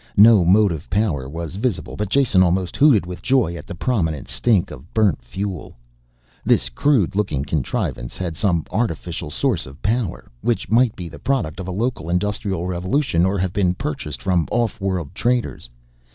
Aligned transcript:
No 0.17 0.43
motive 0.43 0.89
power 0.89 1.29
was 1.29 1.57
visible, 1.57 1.95
but 1.95 2.09
Jason 2.09 2.41
almost 2.41 2.75
hooted 2.75 3.05
with 3.05 3.21
joy 3.21 3.53
at 3.55 3.67
the 3.67 3.75
prominent 3.75 4.27
stink 4.27 4.71
of 4.71 4.91
burnt 4.95 5.21
fuel. 5.21 5.77
This 6.43 6.69
crude 6.69 7.15
looking 7.15 7.45
contrivance 7.45 8.17
had 8.17 8.35
some 8.35 8.65
artificial 8.71 9.29
source 9.29 9.67
of 9.67 9.79
power, 9.83 10.31
which 10.41 10.71
might 10.71 10.95
be 10.95 11.07
the 11.07 11.19
product 11.19 11.59
of 11.59 11.67
a 11.67 11.71
local 11.71 12.09
industrial 12.09 12.65
revolution 12.65 13.27
or 13.27 13.37
have 13.37 13.53
been 13.53 13.75
purchased 13.75 14.23
from 14.23 14.47
off 14.49 14.81
world 14.81 15.13
traders. 15.13 15.69